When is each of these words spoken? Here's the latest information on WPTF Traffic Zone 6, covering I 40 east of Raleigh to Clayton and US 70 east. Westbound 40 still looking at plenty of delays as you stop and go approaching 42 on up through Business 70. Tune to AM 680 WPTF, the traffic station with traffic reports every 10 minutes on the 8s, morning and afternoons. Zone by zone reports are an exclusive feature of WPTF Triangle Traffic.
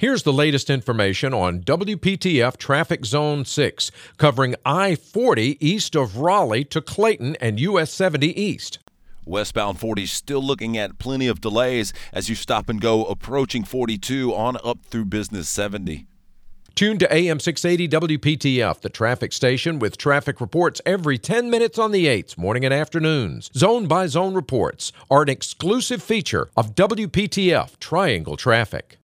Here's 0.00 0.22
the 0.22 0.32
latest 0.32 0.70
information 0.70 1.34
on 1.34 1.58
WPTF 1.62 2.56
Traffic 2.56 3.04
Zone 3.04 3.44
6, 3.44 3.90
covering 4.16 4.54
I 4.64 4.94
40 4.94 5.58
east 5.58 5.96
of 5.96 6.18
Raleigh 6.18 6.62
to 6.66 6.80
Clayton 6.80 7.34
and 7.40 7.58
US 7.58 7.90
70 7.90 8.40
east. 8.40 8.78
Westbound 9.26 9.80
40 9.80 10.06
still 10.06 10.40
looking 10.40 10.78
at 10.78 11.00
plenty 11.00 11.26
of 11.26 11.40
delays 11.40 11.92
as 12.12 12.28
you 12.28 12.36
stop 12.36 12.68
and 12.68 12.80
go 12.80 13.06
approaching 13.06 13.64
42 13.64 14.32
on 14.32 14.56
up 14.62 14.84
through 14.84 15.06
Business 15.06 15.48
70. 15.48 16.06
Tune 16.76 16.98
to 16.98 17.12
AM 17.12 17.40
680 17.40 18.16
WPTF, 18.16 18.80
the 18.80 18.88
traffic 18.88 19.32
station 19.32 19.80
with 19.80 19.98
traffic 19.98 20.40
reports 20.40 20.80
every 20.86 21.18
10 21.18 21.50
minutes 21.50 21.76
on 21.76 21.90
the 21.90 22.06
8s, 22.06 22.38
morning 22.38 22.64
and 22.64 22.72
afternoons. 22.72 23.50
Zone 23.52 23.88
by 23.88 24.06
zone 24.06 24.34
reports 24.34 24.92
are 25.10 25.22
an 25.22 25.28
exclusive 25.28 26.04
feature 26.04 26.50
of 26.56 26.76
WPTF 26.76 27.80
Triangle 27.80 28.36
Traffic. 28.36 28.96